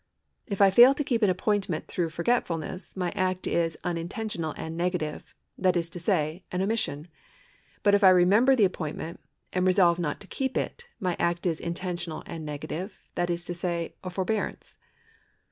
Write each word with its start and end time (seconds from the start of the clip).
If 0.47 0.63
I 0.63 0.71
fail 0.71 0.95
to 0.95 1.03
keep 1.03 1.21
an 1.21 1.29
appointment 1.29 1.85
through 1.87 2.07
f 2.07 2.17
orgetfulness, 2.17 2.97
my 2.97 3.11
act 3.15 3.45
is 3.45 3.77
unintentional 3.83 4.55
and 4.57 4.75
negative; 4.75 5.35
that 5.59 5.77
is 5.77 5.89
to 5.91 5.99
say, 5.99 6.43
an 6.51 6.63
omission. 6.63 7.07
But 7.83 7.93
if 7.93 8.03
I 8.03 8.09
remember 8.09 8.55
the 8.55 8.65
appoint 8.65 8.97
ment, 8.97 9.19
and 9.53 9.63
resolve 9.63 9.99
not 9.99 10.19
to 10.21 10.25
keep 10.25 10.57
it, 10.57 10.87
my 10.99 11.15
act 11.19 11.45
is 11.45 11.59
intentional 11.59 12.23
and 12.25 12.43
negative; 12.43 12.97
that 13.13 13.29
is 13.29 13.45
to 13.45 13.53
say, 13.53 13.93
a 14.03 14.09
forbearance. 14.09 14.75